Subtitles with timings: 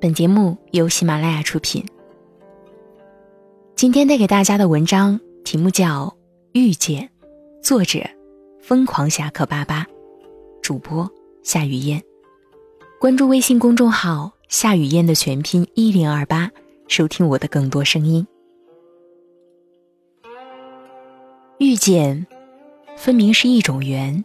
[0.00, 1.84] 本节目由喜马拉雅出品。
[3.74, 6.06] 今天带给大家的文章题目叫
[6.52, 7.02] 《遇见》，
[7.60, 8.08] 作者：
[8.62, 9.84] 疯狂侠客巴巴，
[10.62, 11.10] 主播
[11.42, 12.00] 夏雨嫣。
[13.00, 16.48] 关注微信公众号“夏雨嫣”的全拼一零二八，
[16.86, 18.24] 收听我的更多声音。
[21.58, 22.24] 遇见，
[22.96, 24.24] 分明是一种缘，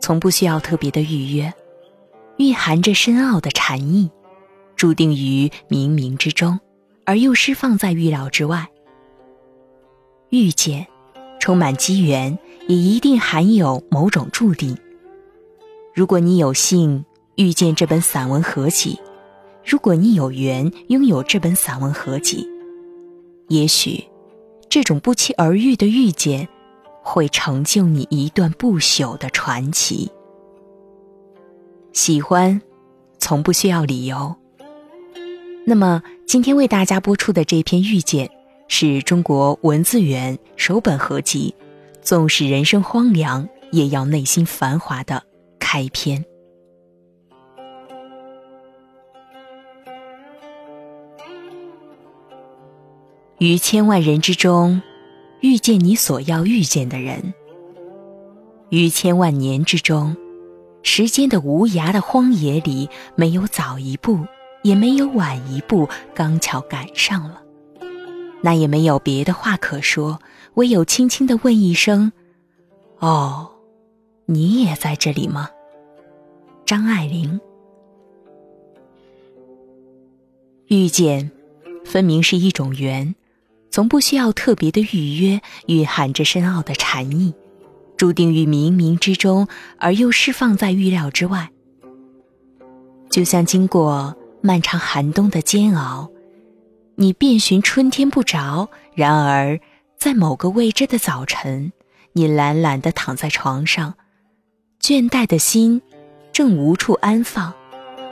[0.00, 1.52] 从不需要特别的预约，
[2.38, 4.10] 蕴含着深奥的禅意。
[4.80, 6.58] 注定于冥冥之中，
[7.04, 8.66] 而又释放在预料之外。
[10.30, 10.86] 遇见，
[11.38, 14.74] 充满机缘，也一定含有某种注定。
[15.94, 18.98] 如果你有幸遇见这本散文合集，
[19.66, 22.48] 如果你有缘拥有这本散文合集，
[23.48, 24.02] 也许，
[24.70, 26.48] 这种不期而遇的遇见，
[27.02, 30.10] 会成就你一段不朽的传奇。
[31.92, 32.58] 喜欢，
[33.18, 34.34] 从不需要理由。
[35.70, 38.26] 那么，今天为大家播出的这篇《遇见》，
[38.66, 41.54] 是中国文字源首本合集，
[42.02, 45.22] 纵使人生荒凉，也要内心繁华的
[45.60, 46.24] 开篇。
[53.38, 54.82] 于千万人之中，
[55.40, 57.32] 遇见你所要遇见的人；
[58.70, 60.16] 于千万年之中，
[60.82, 64.18] 时间的无涯的荒野里，没有早一步。
[64.62, 67.42] 也没有晚一步，刚巧赶上了，
[68.42, 70.20] 那也没有别的话可说，
[70.54, 72.12] 唯有轻轻的问一声
[73.00, 73.50] ：“哦，
[74.26, 75.48] 你也在这里吗？”
[76.66, 77.40] 张爱玲。
[80.66, 81.30] 遇见，
[81.84, 83.14] 分明是一种缘，
[83.70, 87.34] 从不需要特别的预约，蕴含着深奥的禅意，
[87.96, 89.48] 注定于冥冥之中，
[89.78, 91.50] 而又释放在预料之外，
[93.10, 94.14] 就像经过。
[94.42, 96.10] 漫长寒冬的煎熬，
[96.94, 98.70] 你遍寻春天不着。
[98.94, 99.60] 然而，
[99.98, 101.72] 在某个未知的早晨，
[102.12, 103.94] 你懒懒地躺在床上，
[104.80, 105.82] 倦怠的心
[106.32, 107.52] 正无处安放。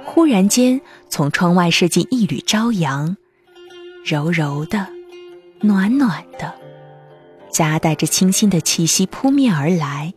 [0.04, 3.16] 忽然间，从窗外射进一缕朝阳，
[4.04, 4.86] 柔柔的，
[5.60, 6.54] 暖暖的，
[7.50, 10.12] 夹带着清新的气息扑面而来。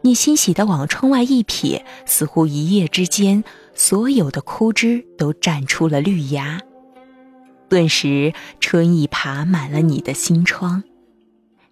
[0.00, 3.44] 你欣喜地往窗外一瞥，似乎一夜之间。
[3.76, 6.60] 所有的枯枝都绽出了绿芽，
[7.68, 10.82] 顿时春意爬满了你的心窗。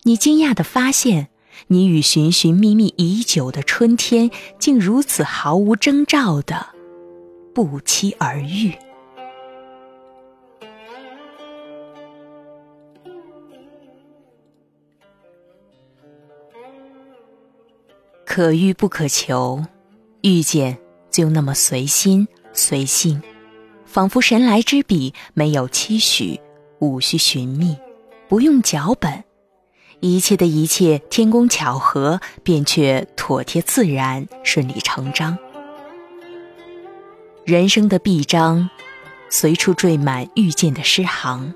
[0.02, 1.28] 你惊讶地发现，
[1.68, 6.66] 你与寻寻觅觅已久的春天，竟如此毫无征兆的
[7.54, 8.74] 不期而遇。
[18.26, 19.64] 可遇不可求，
[20.20, 20.83] 遇见。
[21.14, 23.22] 就那么随心随性，
[23.86, 26.40] 仿佛神来之笔，没有期许，
[26.80, 27.76] 无需寻觅，
[28.26, 29.22] 不用脚本，
[30.00, 35.38] 一切的一切天公巧合，便却妥帖自然，顺理成章。
[37.44, 38.68] 人生的臂章，
[39.30, 41.54] 随处缀满遇见的诗行，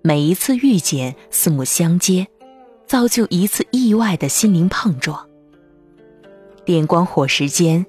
[0.00, 2.26] 每一次遇见，四目相接，
[2.86, 5.28] 造就一次意外的心灵碰撞。
[6.64, 7.84] 电光火石间。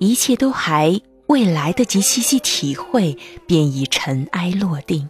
[0.00, 5.08] 一切都还未来得及细细体会，便已尘埃落定。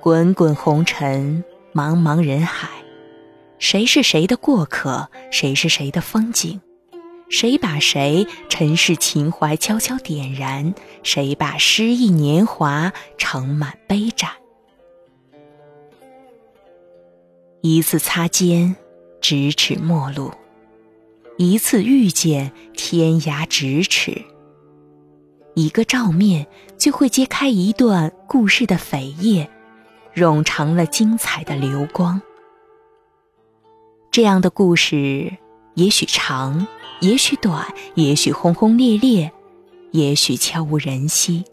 [0.00, 1.42] 滚滚红尘，
[1.74, 2.68] 茫茫人海，
[3.58, 5.08] 谁是谁的过客？
[5.32, 6.60] 谁是谁的风景？
[7.28, 10.72] 谁把谁尘世情怀悄悄点燃？
[11.02, 14.30] 谁把诗意年华盛满杯盏？
[17.60, 18.76] 一次擦肩，
[19.20, 20.30] 咫尺陌路。
[21.36, 24.22] 一次遇见，天涯咫尺。
[25.54, 26.46] 一个照面，
[26.78, 29.50] 就会揭开一段故事的扉页，
[30.14, 32.22] 冗长了精彩的流光。
[34.12, 35.32] 这样的故事，
[35.74, 36.66] 也许长，
[37.00, 37.66] 也许短，
[37.96, 39.32] 也许轰轰烈烈，
[39.90, 41.44] 也许悄无人息。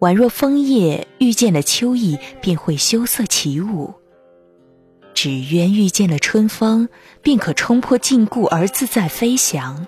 [0.00, 3.94] 宛若枫叶遇见了秋意，便会羞涩起舞。
[5.22, 6.88] 只愿遇见了春风，
[7.22, 9.86] 便可冲破禁锢而自在飞翔。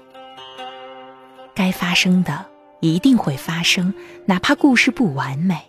[1.56, 2.46] 该发生的
[2.78, 3.92] 一定会发生，
[4.26, 5.60] 哪怕故事不完美。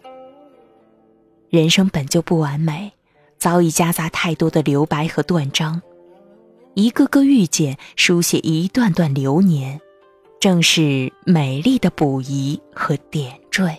[1.49, 2.93] 人生本就不完美，
[3.39, 5.81] 早已夹杂太多的留白和断章。
[6.75, 9.81] 一个个遇见，书写一段段流年，
[10.39, 13.75] 正是美丽的补遗和点缀。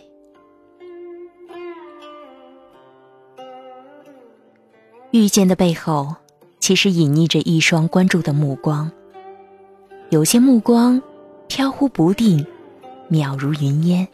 [5.12, 6.14] 遇见的背后，
[6.58, 8.90] 其实隐匿着一双关注的目光。
[10.10, 11.00] 有些目光
[11.48, 12.44] 飘忽不定，
[13.10, 14.06] 渺如云烟；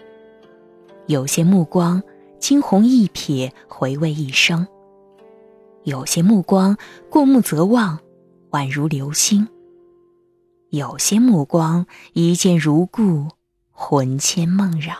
[1.07, 2.03] 有些目光
[2.39, 4.65] 惊鸿一瞥，回味一生；
[5.85, 6.77] 有些目光
[7.11, 7.99] 过目则忘，
[8.51, 9.47] 宛如流星；
[10.71, 13.27] 有些目光一见如故，
[13.71, 14.95] 魂牵梦绕。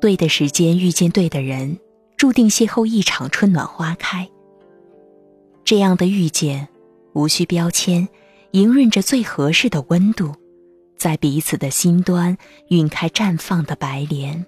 [0.00, 1.78] 对的时间遇见对的人，
[2.22, 4.30] 注定邂逅一场春暖花开。
[5.64, 6.68] 这样的遇见，
[7.14, 8.08] 无需标签，
[8.52, 10.32] 莹润着最合适的温度，
[10.96, 12.38] 在彼此的心端
[12.68, 14.46] 晕开绽放的白莲。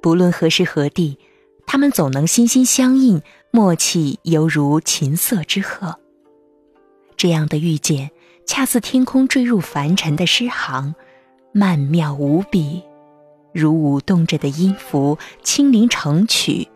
[0.00, 1.18] 不论何时何地，
[1.66, 3.20] 他们总能心心相印，
[3.50, 5.94] 默契犹如琴瑟之和。
[7.18, 8.10] 这样的遇见，
[8.46, 10.94] 恰似天空坠入凡尘的诗行，
[11.52, 12.82] 曼妙无比。
[13.52, 16.68] 如舞动着的音符，轻灵成曲，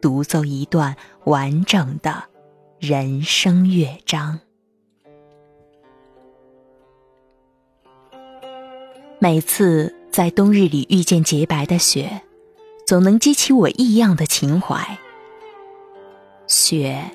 [0.00, 2.24] 独奏一段完整的
[2.78, 4.40] 人生乐章。
[9.18, 12.22] 每次在冬日里遇见洁白的雪，
[12.86, 14.98] 总能激起我异样的情怀。
[16.46, 17.10] 雪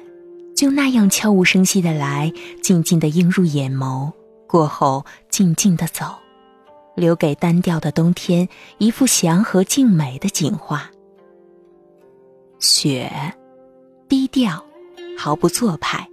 [0.56, 2.32] 就那样悄无声息的来，
[2.62, 4.14] 静静的映入眼眸，
[4.48, 6.06] 过后静静的走。
[6.96, 8.48] 留给单调的冬天
[8.78, 10.90] 一幅祥和静美的景画。
[12.60, 13.12] 雪，
[14.08, 14.66] 低调，
[15.18, 16.08] 毫不做派，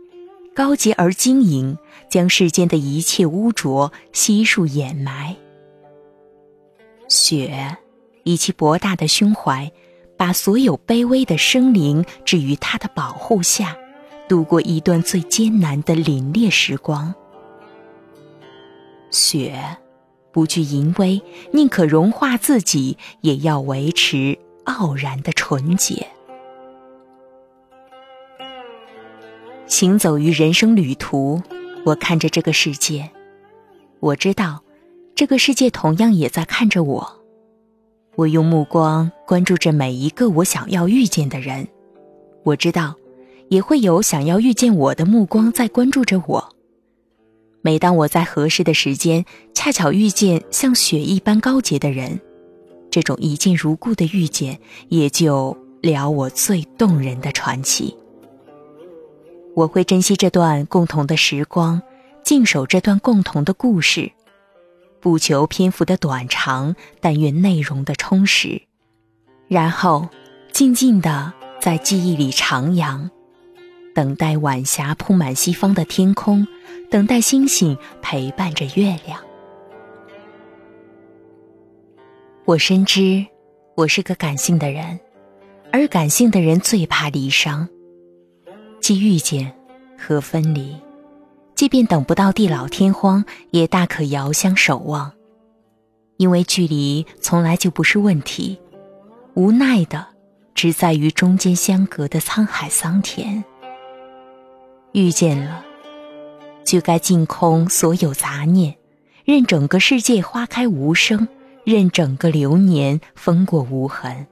[0.55, 1.79] 高洁而晶莹，
[2.11, 5.37] 将世间的一切污浊悉数掩埋。
[7.09, 7.79] 雪，
[8.25, 9.71] 以其博大的胸怀，
[10.17, 13.77] 把所有卑微的生灵置于它的保护下，
[14.29, 17.15] 度过一段最艰难的凛冽时光。
[19.11, 19.55] 雪。
[20.33, 21.21] 不惧淫威，
[21.53, 26.07] 宁可融化自己，也要维持傲然的纯洁。
[29.67, 31.41] 行走于人生旅途，
[31.85, 33.11] 我看着这个世界，
[34.01, 34.63] 我知道，
[35.15, 37.19] 这个世界同样也在看着我。
[38.17, 41.67] 我用目光关注着每一个我想要遇见的人，
[42.43, 42.95] 我知道，
[43.49, 46.55] 也会有想要遇见我的目光在关注着我。
[47.63, 49.25] 每当我在合适的时间
[49.65, 52.21] 恰巧遇见像雪一般高洁的人，
[52.91, 57.97] 这种一见如故的遇见，也就了我最动人的传奇。
[59.55, 61.81] 我会珍惜这段共同的时光，
[62.25, 64.11] 静守这段共同的故事，
[64.99, 68.63] 不求篇幅的短长，但愿内容的充实，
[69.47, 70.09] 然后
[70.51, 73.09] 静静的在记忆里徜徉。
[73.95, 76.49] 等待晚霞铺满西方的天空，
[76.91, 79.21] 等待星星陪伴着月亮。
[82.45, 83.25] 我深知，
[83.77, 84.99] 我是个感性的人，
[85.71, 87.69] 而感性的人最怕离伤，
[88.81, 89.55] 既遇见
[89.97, 90.77] 和分离，
[91.55, 95.13] 即便等不到地老天荒，也大可遥相守望，
[96.17, 98.59] 因为距离从来就不是问题，
[99.35, 100.05] 无奈的
[100.53, 103.45] 只在于中间相隔的沧海桑田。
[104.91, 105.65] 遇见了，
[106.65, 108.75] 就该净空所有杂念，
[109.25, 111.29] 任整个世界花开无声，
[111.65, 114.27] 任整个流年风过无痕。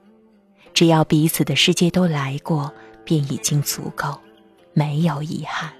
[0.73, 2.71] 只要彼此的世界都来过，
[3.03, 4.19] 便已经足够，
[4.73, 5.71] 没有遗憾。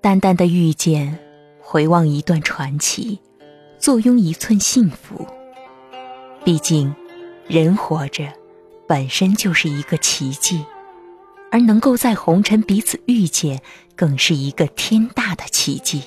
[0.00, 1.18] 淡淡的遇见，
[1.60, 3.18] 回望一段传奇，
[3.78, 5.26] 坐拥一寸幸福。
[6.44, 6.94] 毕竟，
[7.46, 8.32] 人活着，
[8.86, 10.64] 本身就是一个奇迹。
[11.50, 13.62] 而能够在红尘彼此遇见，
[13.94, 16.02] 更是一个天大的奇迹。